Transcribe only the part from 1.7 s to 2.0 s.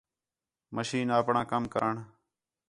کرݨ